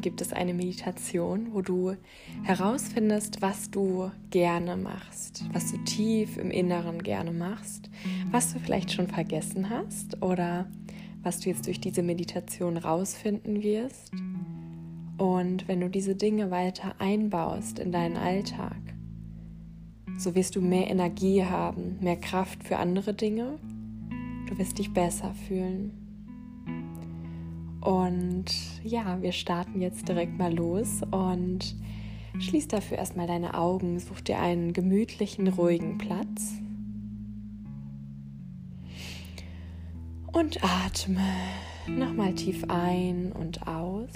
gibt 0.00 0.20
es 0.20 0.32
eine 0.32 0.54
Meditation, 0.54 1.52
wo 1.52 1.62
du 1.62 1.94
herausfindest, 2.42 3.42
was 3.42 3.70
du 3.70 4.10
gerne 4.30 4.76
machst, 4.76 5.44
was 5.52 5.72
du 5.72 5.78
tief 5.84 6.36
im 6.36 6.50
Inneren 6.50 7.02
gerne 7.02 7.32
machst, 7.32 7.90
was 8.30 8.52
du 8.52 8.60
vielleicht 8.60 8.92
schon 8.92 9.08
vergessen 9.08 9.70
hast 9.70 10.22
oder 10.22 10.66
was 11.22 11.40
du 11.40 11.50
jetzt 11.50 11.66
durch 11.66 11.80
diese 11.80 12.02
Meditation 12.02 12.76
rausfinden 12.76 13.62
wirst. 13.62 14.12
Und 15.18 15.66
wenn 15.66 15.80
du 15.80 15.90
diese 15.90 16.14
Dinge 16.14 16.50
weiter 16.50 16.94
einbaust 16.98 17.78
in 17.78 17.90
deinen 17.90 18.16
Alltag, 18.16 18.76
so 20.16 20.34
wirst 20.34 20.56
du 20.56 20.60
mehr 20.60 20.90
Energie 20.90 21.44
haben, 21.44 21.98
mehr 22.00 22.16
Kraft 22.16 22.64
für 22.64 22.78
andere 22.78 23.14
Dinge. 23.14 23.58
Du 24.48 24.58
wirst 24.58 24.78
dich 24.78 24.92
besser 24.92 25.34
fühlen. 25.46 26.07
Und 27.88 28.44
ja, 28.84 29.22
wir 29.22 29.32
starten 29.32 29.80
jetzt 29.80 30.06
direkt 30.06 30.36
mal 30.36 30.54
los 30.54 31.00
und 31.10 31.74
schließ 32.38 32.68
dafür 32.68 32.98
erstmal 32.98 33.26
deine 33.26 33.54
Augen, 33.54 33.98
such 33.98 34.20
dir 34.20 34.38
einen 34.40 34.74
gemütlichen, 34.74 35.48
ruhigen 35.48 35.96
Platz. 35.96 36.52
Und 40.30 40.62
atme 40.62 41.24
nochmal 41.86 42.34
tief 42.34 42.62
ein 42.68 43.32
und 43.32 43.66
aus. 43.66 44.12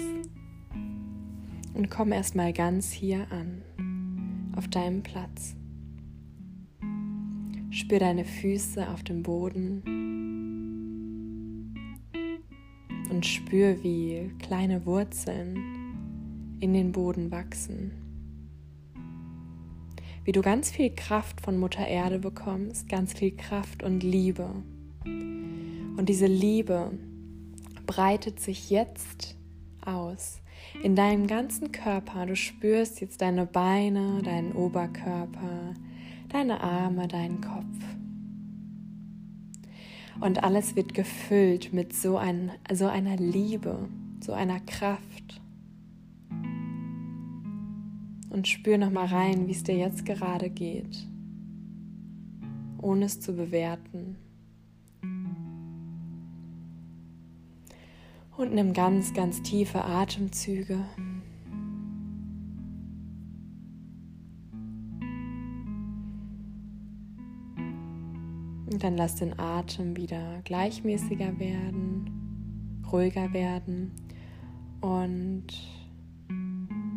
Und 1.72 1.88
komm 1.88 2.12
erstmal 2.12 2.52
ganz 2.52 2.92
hier 2.92 3.26
an, 3.30 4.52
auf 4.54 4.68
deinem 4.68 5.02
Platz. 5.02 5.56
Spür 7.70 8.00
deine 8.00 8.26
Füße 8.26 8.86
auf 8.90 9.02
dem 9.02 9.22
Boden 9.22 10.01
und 13.22 13.26
spür, 13.28 13.84
wie 13.84 14.32
kleine 14.40 14.84
Wurzeln 14.84 16.56
in 16.58 16.74
den 16.74 16.90
Boden 16.90 17.30
wachsen. 17.30 17.92
Wie 20.24 20.32
du 20.32 20.42
ganz 20.42 20.72
viel 20.72 20.92
Kraft 20.92 21.40
von 21.40 21.56
Mutter 21.56 21.86
Erde 21.86 22.18
bekommst, 22.18 22.88
ganz 22.88 23.12
viel 23.12 23.36
Kraft 23.36 23.84
und 23.84 24.02
Liebe. 24.02 24.50
Und 25.04 26.06
diese 26.08 26.26
Liebe 26.26 26.98
breitet 27.86 28.40
sich 28.40 28.70
jetzt 28.70 29.36
aus 29.86 30.40
in 30.82 30.96
deinem 30.96 31.28
ganzen 31.28 31.70
Körper. 31.70 32.26
Du 32.26 32.34
spürst 32.34 33.00
jetzt 33.00 33.22
deine 33.22 33.46
Beine, 33.46 34.20
deinen 34.24 34.50
Oberkörper, 34.50 35.74
deine 36.28 36.60
Arme, 36.60 37.06
deinen 37.06 37.40
Kopf. 37.40 37.81
Und 40.20 40.44
alles 40.44 40.76
wird 40.76 40.94
gefüllt 40.94 41.72
mit 41.72 41.94
so, 41.94 42.16
ein, 42.16 42.52
so 42.72 42.86
einer 42.86 43.16
Liebe, 43.16 43.88
so 44.20 44.32
einer 44.32 44.60
Kraft. 44.60 45.40
Und 48.30 48.48
spür 48.48 48.78
nochmal 48.78 49.06
rein, 49.06 49.46
wie 49.46 49.52
es 49.52 49.62
dir 49.62 49.76
jetzt 49.76 50.06
gerade 50.06 50.48
geht, 50.48 51.06
ohne 52.80 53.06
es 53.06 53.20
zu 53.20 53.34
bewerten. 53.34 54.16
Und 58.36 58.54
nimm 58.54 58.72
ganz, 58.72 59.12
ganz 59.12 59.42
tiefe 59.42 59.84
Atemzüge. 59.84 60.84
Dann 68.82 68.96
lass 68.96 69.14
den 69.14 69.38
Atem 69.38 69.96
wieder 69.96 70.42
gleichmäßiger 70.42 71.38
werden, 71.38 72.82
ruhiger 72.90 73.32
werden 73.32 73.92
und 74.80 75.46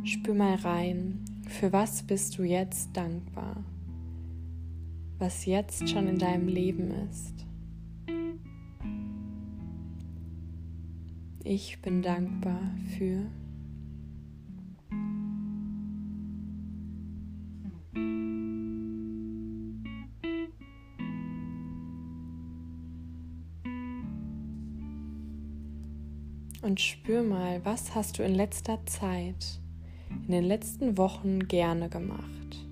spür 0.04 0.34
mal 0.34 0.56
rein, 0.56 1.24
für 1.48 1.72
was 1.72 2.02
bist 2.02 2.40
du 2.40 2.44
jetzt 2.44 2.98
dankbar, 2.98 3.64
was 5.20 5.46
jetzt 5.46 5.88
schon 5.88 6.08
in 6.08 6.18
deinem 6.18 6.48
Leben 6.48 6.90
ist. 6.90 7.46
Ich 11.44 11.80
bin 11.84 12.02
dankbar 12.02 12.72
für 12.98 13.28
und 26.66 26.82
spür 26.82 27.22
mal, 27.22 27.64
was 27.64 27.94
hast 27.94 28.18
du 28.18 28.24
in 28.24 28.34
letzter 28.34 28.84
Zeit, 28.88 29.60
in 30.10 30.32
den 30.32 30.44
letzten 30.44 30.98
Wochen 30.98 31.48
gerne 31.48 31.90
gemacht. 31.90 32.66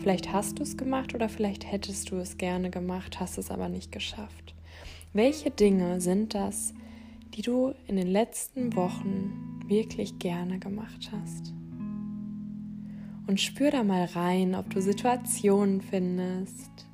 Vielleicht 0.00 0.32
hast 0.32 0.58
du 0.58 0.64
es 0.64 0.76
gemacht 0.76 1.14
oder 1.14 1.28
vielleicht 1.28 1.70
hättest 1.70 2.10
du 2.10 2.16
es 2.16 2.36
gerne 2.36 2.68
gemacht, 2.68 3.20
hast 3.20 3.38
es 3.38 3.52
aber 3.52 3.68
nicht 3.68 3.92
geschafft. 3.92 4.56
Welche 5.12 5.52
Dinge 5.52 6.00
sind 6.00 6.34
das, 6.34 6.74
die 7.34 7.42
du 7.42 7.74
in 7.86 7.94
den 7.94 8.08
letzten 8.08 8.74
Wochen 8.74 9.60
wirklich 9.66 10.18
gerne 10.18 10.58
gemacht 10.58 11.12
hast? 11.12 11.54
Und 13.28 13.40
spür 13.40 13.70
da 13.70 13.84
mal 13.84 14.06
rein, 14.06 14.56
ob 14.56 14.68
du 14.70 14.82
Situationen 14.82 15.80
findest 15.80 16.88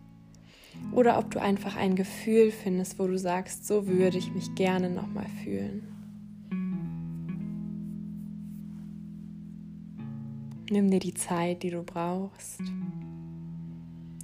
oder 0.92 1.18
ob 1.18 1.30
du 1.30 1.40
einfach 1.40 1.76
ein 1.76 1.96
Gefühl 1.96 2.50
findest, 2.50 2.98
wo 2.98 3.06
du 3.06 3.18
sagst, 3.18 3.66
so 3.66 3.86
würde 3.86 4.18
ich 4.18 4.34
mich 4.34 4.54
gerne 4.54 4.90
nochmal 4.90 5.28
fühlen. 5.42 5.91
Nimm 10.70 10.90
dir 10.90 11.00
die 11.00 11.14
Zeit, 11.14 11.62
die 11.62 11.70
du 11.70 11.82
brauchst. 11.82 12.60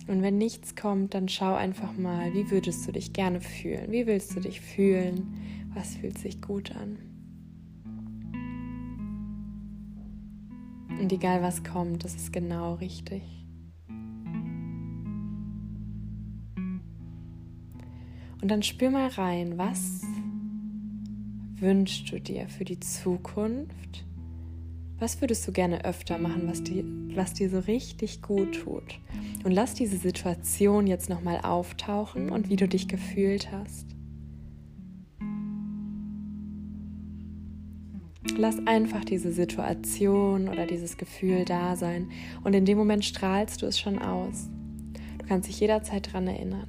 Und 0.06 0.22
wenn 0.22 0.38
nichts 0.38 0.74
kommt, 0.74 1.12
dann 1.14 1.28
schau 1.28 1.54
einfach 1.54 1.96
mal, 1.96 2.32
wie 2.32 2.50
würdest 2.50 2.88
du 2.88 2.92
dich 2.92 3.12
gerne 3.12 3.40
fühlen? 3.40 3.92
Wie 3.92 4.06
willst 4.06 4.34
du 4.34 4.40
dich 4.40 4.60
fühlen? 4.60 5.34
Was 5.74 5.96
fühlt 5.96 6.18
sich 6.18 6.40
gut 6.40 6.74
an? 6.74 6.98
Und 10.98 11.12
egal 11.12 11.42
was 11.42 11.62
kommt, 11.62 12.04
das 12.04 12.14
ist 12.14 12.32
genau 12.32 12.74
richtig. 12.74 13.22
Und 18.40 18.48
dann 18.48 18.62
spür 18.62 18.90
mal 18.90 19.08
rein, 19.08 19.58
was 19.58 20.02
wünschst 21.56 22.10
du 22.10 22.20
dir 22.20 22.48
für 22.48 22.64
die 22.64 22.80
Zukunft? 22.80 24.04
Was 25.00 25.20
würdest 25.20 25.46
du 25.46 25.52
gerne 25.52 25.84
öfter 25.84 26.18
machen, 26.18 26.48
was 26.48 26.64
dir, 26.64 26.84
was 27.14 27.32
dir 27.32 27.48
so 27.48 27.60
richtig 27.60 28.20
gut 28.20 28.62
tut? 28.62 28.98
Und 29.44 29.52
lass 29.52 29.74
diese 29.74 29.96
Situation 29.96 30.88
jetzt 30.88 31.08
nochmal 31.08 31.40
auftauchen 31.42 32.30
und 32.30 32.48
wie 32.48 32.56
du 32.56 32.66
dich 32.66 32.88
gefühlt 32.88 33.52
hast. 33.52 33.86
Lass 38.36 38.58
einfach 38.66 39.04
diese 39.04 39.32
Situation 39.32 40.48
oder 40.48 40.66
dieses 40.66 40.96
Gefühl 40.96 41.44
da 41.44 41.76
sein 41.76 42.10
und 42.42 42.54
in 42.54 42.64
dem 42.64 42.76
Moment 42.76 43.04
strahlst 43.04 43.62
du 43.62 43.66
es 43.66 43.78
schon 43.78 44.00
aus. 44.00 44.48
Du 45.18 45.26
kannst 45.26 45.48
dich 45.48 45.60
jederzeit 45.60 46.08
daran 46.08 46.26
erinnern. 46.26 46.68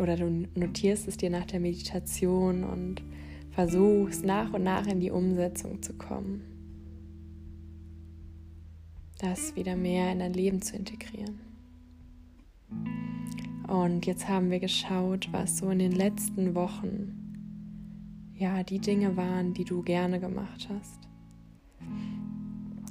Oder 0.00 0.16
du 0.16 0.48
notierst 0.56 1.06
es 1.06 1.16
dir 1.16 1.30
nach 1.30 1.44
der 1.44 1.60
Meditation 1.60 2.64
und 2.64 3.02
versuchst 3.52 4.24
nach 4.24 4.52
und 4.52 4.64
nach 4.64 4.86
in 4.86 5.00
die 5.00 5.10
Umsetzung 5.10 5.82
zu 5.82 5.92
kommen. 5.94 6.42
Das 9.18 9.54
wieder 9.54 9.76
mehr 9.76 10.10
in 10.10 10.18
dein 10.18 10.32
Leben 10.32 10.62
zu 10.62 10.74
integrieren. 10.74 11.38
Und 13.68 14.06
jetzt 14.06 14.28
haben 14.28 14.50
wir 14.50 14.58
geschaut, 14.58 15.28
was 15.30 15.58
so 15.58 15.70
in 15.70 15.78
den 15.78 15.92
letzten 15.92 16.54
Wochen 16.54 17.22
ja 18.34 18.62
die 18.64 18.80
Dinge 18.80 19.16
waren, 19.16 19.54
die 19.54 19.64
du 19.64 19.82
gerne 19.82 20.18
gemacht 20.18 20.68
hast. 20.68 20.98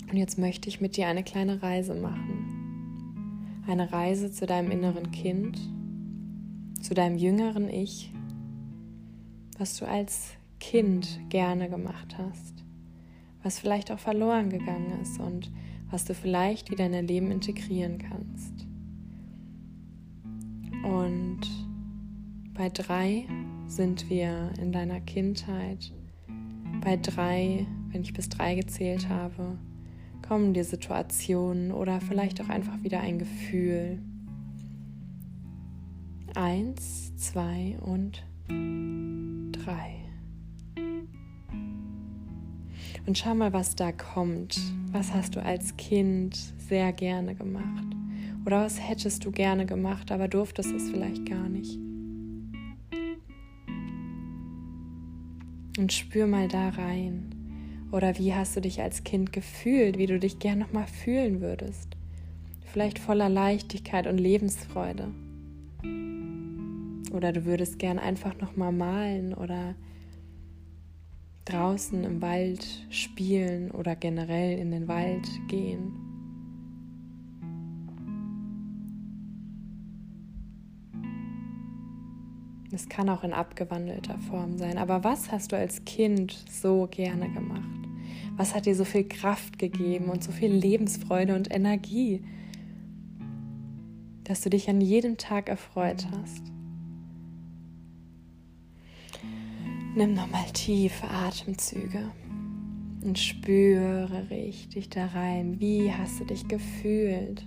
Und 0.10 0.18
jetzt 0.18 0.38
möchte 0.38 0.70
ich 0.70 0.82
mit 0.82 0.98
dir 0.98 1.08
eine 1.08 1.24
kleine 1.24 1.62
Reise 1.62 1.96
machen. 1.96 3.64
Eine 3.68 3.92
Reise 3.92 4.32
zu 4.32 4.46
deinem 4.46 4.72
inneren 4.72 5.12
Kind, 5.12 5.60
zu 6.82 6.94
deinem 6.94 7.18
jüngeren 7.18 7.70
Ich, 7.70 8.12
was 9.58 9.78
du 9.78 9.86
als 9.86 10.32
Kind 10.62 11.20
gerne 11.30 11.70
gemacht 11.70 12.16
hast, 12.18 12.64
was 13.44 13.60
vielleicht 13.60 13.92
auch 13.92 14.00
verloren 14.00 14.50
gegangen 14.50 15.02
ist 15.02 15.20
und 15.20 15.52
was 15.90 16.06
du 16.06 16.14
vielleicht 16.14 16.72
wieder 16.72 16.86
in 16.86 16.94
dein 16.94 17.08
Leben 17.08 17.32
integrieren 17.32 17.98
kannst. 17.98 18.68
Und 20.84 21.42
bei 22.54 22.70
drei 22.70 23.26
sind 23.66 24.10
wir 24.10 24.52
in 24.62 24.72
deiner 24.72 25.02
Kindheit. 25.02 25.92
Bei 26.82 26.96
drei, 26.96 27.66
wenn 27.90 28.04
ich 28.04 28.14
bis 28.14 28.30
drei 28.30 28.56
gezählt 28.56 29.10
habe, 29.10 29.58
kommen 30.26 30.54
dir 30.54 30.64
Situationen 30.64 31.72
oder 31.72 32.00
vielleicht 32.00 32.40
auch 32.40 32.50
einfach 32.50 32.84
wieder 32.84 33.02
ein 33.02 33.18
Gefühl. 33.18 34.00
Eins, 36.36 37.14
zwei 37.18 37.78
und 37.82 38.24
drei. 39.52 40.01
Und 43.06 43.18
schau 43.18 43.34
mal, 43.34 43.52
was 43.52 43.76
da 43.76 43.92
kommt. 43.92 44.60
Was 44.92 45.14
hast 45.14 45.36
du 45.36 45.44
als 45.44 45.76
Kind 45.78 46.36
sehr 46.58 46.94
gerne 46.94 47.36
gemacht? 47.36 47.86
Oder 48.46 48.64
was 48.66 48.80
hättest 48.80 49.26
du 49.26 49.32
gerne 49.32 49.66
gemacht, 49.66 50.12
aber 50.12 50.28
durftest 50.28 50.72
es 50.72 50.90
vielleicht 50.90 51.26
gar 51.26 51.50
nicht? 51.50 51.78
Und 55.78 55.94
spür 55.94 56.28
mal 56.28 56.48
da 56.48 56.70
rein. 56.70 57.36
Oder 57.92 58.18
wie 58.18 58.34
hast 58.34 58.56
du 58.56 58.62
dich 58.62 58.82
als 58.82 59.04
Kind 59.04 59.34
gefühlt, 59.34 59.98
wie 59.98 60.06
du 60.06 60.20
dich 60.20 60.40
gern 60.40 60.60
nochmal 60.60 60.88
fühlen 60.88 61.42
würdest? 61.42 61.98
Vielleicht 62.72 63.00
voller 63.00 63.30
Leichtigkeit 63.30 64.08
und 64.08 64.18
Lebensfreude. 64.18 65.10
Oder 67.12 67.34
du 67.34 67.46
würdest 67.46 67.80
gern 67.80 68.00
einfach 68.00 68.40
nochmal 68.40 68.72
malen 68.72 69.34
oder 69.34 69.76
draußen 71.46 72.04
im 72.04 72.22
Wald 72.22 72.66
spielen 72.90 73.72
oder 73.72 73.96
generell 73.96 74.58
in 74.58 74.72
den 74.72 74.88
Wald 74.88 75.28
gehen. 75.48 75.94
Es 82.74 82.88
kann 82.88 83.10
auch 83.10 83.24
in 83.24 83.34
abgewandelter 83.34 84.18
Form 84.20 84.58
sein. 84.58 84.78
Aber 84.78 85.04
was 85.04 85.32
hast 85.32 85.52
du 85.52 85.58
als 85.58 85.84
Kind 85.84 86.46
so 86.50 86.88
gerne 86.90 87.30
gemacht? 87.30 87.62
Was 88.38 88.56
hat 88.56 88.66
dir 88.66 88.76
so 88.76 88.86
viel 88.86 89.08
Kraft 89.08 89.60
gegeben 89.60 90.06
und 90.06 90.24
so 90.24 90.32
viel 90.32 90.52
Lebensfreude 90.52 91.36
und 91.36 91.54
Energie, 91.54 92.24
dass 94.24 94.42
du 94.42 94.50
dich 94.50 94.70
an 94.70 94.80
jedem 94.80 95.18
Tag 95.18 95.50
erfreut 95.50 96.08
hast? 96.12 96.51
Nimm 99.94 100.14
nochmal 100.14 100.46
tiefe 100.54 101.06
Atemzüge 101.10 102.12
und 103.04 103.20
spüre 103.20 104.30
richtig 104.30 104.90
da 104.90 105.08
rein. 105.08 105.60
Wie 105.60 105.92
hast 105.92 106.22
du 106.22 106.24
dich 106.24 106.48
gefühlt? 106.48 107.46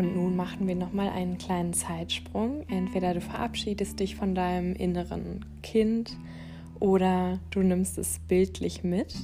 Und 0.00 0.16
nun 0.16 0.34
machen 0.34 0.66
wir 0.66 0.76
nochmal 0.76 1.10
einen 1.10 1.36
kleinen 1.36 1.74
Zeitsprung. 1.74 2.64
Entweder 2.68 3.12
du 3.12 3.20
verabschiedest 3.20 4.00
dich 4.00 4.16
von 4.16 4.34
deinem 4.34 4.74
inneren 4.74 5.44
Kind 5.62 6.16
oder 6.78 7.38
du 7.50 7.60
nimmst 7.60 7.98
es 7.98 8.18
bildlich 8.26 8.82
mit 8.82 9.14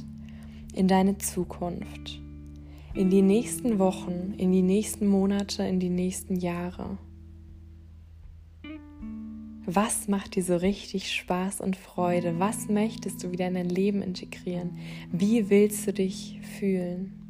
in 0.75 0.87
deine 0.87 1.17
Zukunft, 1.17 2.20
in 2.93 3.08
die 3.08 3.23
nächsten 3.23 3.78
Wochen, 3.78 4.34
in 4.37 4.52
die 4.52 4.61
nächsten 4.61 5.06
Monate, 5.06 5.62
in 5.62 5.81
die 5.81 5.88
nächsten 5.88 6.37
Jahre. 6.37 6.99
Was 9.64 10.08
macht 10.08 10.37
dir 10.37 10.43
so 10.43 10.56
richtig 10.56 11.11
Spaß 11.11 11.62
und 11.62 11.76
Freude? 11.76 12.38
Was 12.38 12.69
möchtest 12.69 13.25
du 13.25 13.32
wieder 13.32 13.49
in 13.49 13.55
dein 13.55 13.70
Leben 13.70 14.02
integrieren? 14.02 14.76
Wie 15.11 15.49
willst 15.49 15.87
du 15.87 15.94
dich 15.94 16.38
fühlen? 16.58 17.25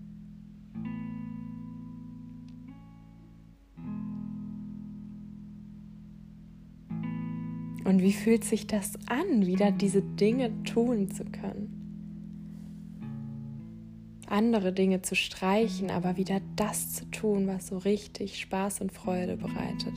Und 7.86 8.02
wie 8.02 8.12
fühlt 8.12 8.42
sich 8.42 8.66
das 8.66 8.94
an, 9.06 9.46
wieder 9.46 9.70
diese 9.70 10.02
Dinge 10.02 10.50
tun 10.64 11.08
zu 11.08 11.24
können? 11.24 11.72
Andere 14.26 14.72
Dinge 14.72 15.02
zu 15.02 15.14
streichen, 15.14 15.92
aber 15.92 16.16
wieder 16.16 16.40
das 16.56 16.94
zu 16.94 17.04
tun, 17.12 17.46
was 17.46 17.68
so 17.68 17.78
richtig 17.78 18.40
Spaß 18.40 18.80
und 18.80 18.90
Freude 18.90 19.36
bereitet. 19.36 19.94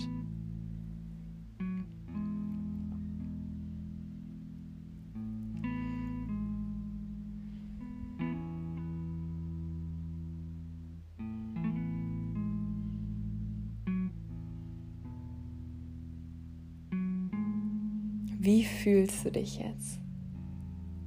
Wie 18.42 18.64
fühlst 18.64 19.26
du 19.26 19.32
dich 19.32 19.60
jetzt? 19.60 20.00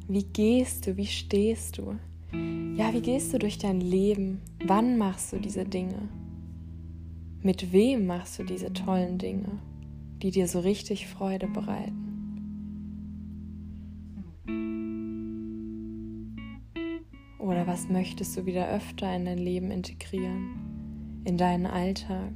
Wie 0.06 0.22
gehst 0.22 0.86
du? 0.86 0.98
Wie 0.98 1.06
stehst 1.06 1.78
du? 1.78 1.98
Ja, 2.76 2.92
wie 2.92 3.00
gehst 3.00 3.32
du 3.32 3.38
durch 3.38 3.56
dein 3.56 3.80
Leben? 3.80 4.42
Wann 4.66 4.98
machst 4.98 5.32
du 5.32 5.38
diese 5.38 5.64
Dinge? 5.64 6.10
Mit 7.40 7.72
wem 7.72 8.04
machst 8.04 8.38
du 8.38 8.44
diese 8.44 8.70
tollen 8.74 9.16
Dinge, 9.16 9.48
die 10.22 10.30
dir 10.30 10.46
so 10.46 10.60
richtig 10.60 11.06
Freude 11.06 11.46
bereiten? 11.48 11.96
Oder 17.38 17.66
was 17.66 17.88
möchtest 17.88 18.36
du 18.36 18.44
wieder 18.44 18.68
öfter 18.68 19.16
in 19.16 19.24
dein 19.24 19.38
Leben 19.38 19.70
integrieren, 19.70 21.22
in 21.24 21.38
deinen 21.38 21.64
Alltag? 21.64 22.34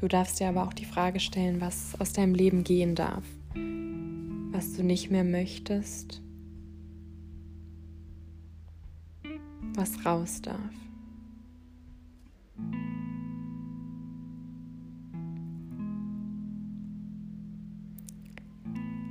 Du 0.00 0.08
darfst 0.08 0.40
dir 0.40 0.48
aber 0.48 0.62
auch 0.62 0.72
die 0.72 0.86
Frage 0.86 1.20
stellen, 1.20 1.60
was 1.60 1.94
aus 2.00 2.14
deinem 2.14 2.34
Leben 2.34 2.64
gehen 2.64 2.94
darf, 2.94 3.22
was 4.50 4.72
du 4.72 4.82
nicht 4.82 5.10
mehr 5.10 5.24
möchtest, 5.24 6.22
was 9.74 10.06
raus 10.06 10.40
darf. 10.40 10.58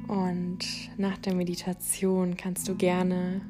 Und 0.08 0.60
nach 0.98 1.20
der 1.20 1.36
Meditation 1.36 2.36
kannst 2.36 2.68
du 2.68 2.74
gerne 2.74 3.42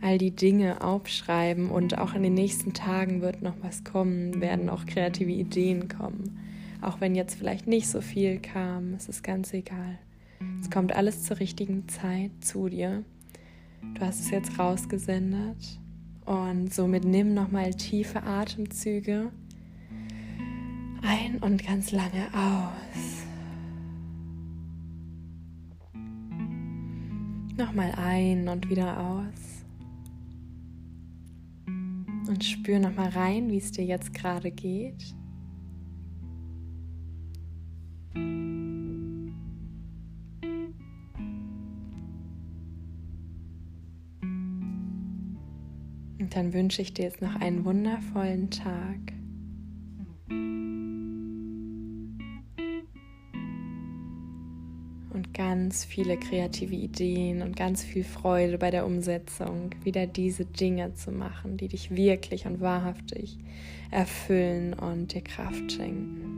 all 0.00 0.16
die 0.16 0.30
Dinge 0.30 0.82
aufschreiben 0.82 1.68
und 1.68 1.98
auch 1.98 2.14
in 2.14 2.22
den 2.22 2.32
nächsten 2.32 2.72
Tagen 2.72 3.20
wird 3.20 3.42
noch 3.42 3.56
was 3.60 3.84
kommen, 3.84 4.40
werden 4.40 4.70
auch 4.70 4.86
kreative 4.86 5.32
Ideen 5.32 5.88
kommen. 5.88 6.47
Auch 6.80 7.00
wenn 7.00 7.14
jetzt 7.14 7.34
vielleicht 7.34 7.66
nicht 7.66 7.88
so 7.88 8.00
viel 8.00 8.38
kam, 8.40 8.94
es 8.94 9.08
ist 9.08 9.22
ganz 9.22 9.52
egal. 9.52 9.98
Es 10.60 10.70
kommt 10.70 10.94
alles 10.94 11.24
zur 11.24 11.40
richtigen 11.40 11.88
Zeit 11.88 12.30
zu 12.40 12.68
dir. 12.68 13.04
Du 13.94 14.00
hast 14.00 14.20
es 14.20 14.30
jetzt 14.30 14.58
rausgesendet 14.58 15.80
und 16.24 16.72
somit 16.72 17.04
nimm 17.04 17.34
nochmal 17.34 17.74
tiefe 17.74 18.22
Atemzüge 18.22 19.30
ein 21.02 21.38
und 21.38 21.64
ganz 21.64 21.92
lange 21.92 22.26
aus. 22.32 23.24
Nochmal 27.56 27.92
ein 27.96 28.48
und 28.48 28.68
wieder 28.68 29.00
aus. 29.00 29.64
Und 31.66 32.44
spür 32.44 32.78
nochmal 32.78 33.08
rein, 33.08 33.50
wie 33.50 33.58
es 33.58 33.72
dir 33.72 33.84
jetzt 33.84 34.12
gerade 34.14 34.50
geht. 34.50 35.14
Dann 46.38 46.52
wünsche 46.52 46.82
ich 46.82 46.94
dir 46.94 47.02
jetzt 47.06 47.20
noch 47.20 47.34
einen 47.40 47.64
wundervollen 47.64 48.48
Tag. 48.48 49.12
Und 55.10 55.34
ganz 55.34 55.84
viele 55.84 56.16
kreative 56.16 56.76
Ideen 56.76 57.42
und 57.42 57.56
ganz 57.56 57.82
viel 57.82 58.04
Freude 58.04 58.56
bei 58.56 58.70
der 58.70 58.86
Umsetzung, 58.86 59.70
wieder 59.82 60.06
diese 60.06 60.44
Dinge 60.44 60.94
zu 60.94 61.10
machen, 61.10 61.56
die 61.56 61.66
dich 61.66 61.90
wirklich 61.90 62.46
und 62.46 62.60
wahrhaftig 62.60 63.36
erfüllen 63.90 64.74
und 64.74 65.14
dir 65.14 65.22
Kraft 65.22 65.72
schenken. 65.72 66.37